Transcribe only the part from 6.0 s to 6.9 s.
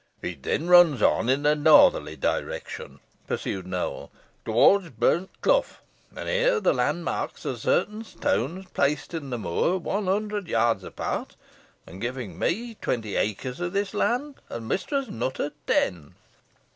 and here the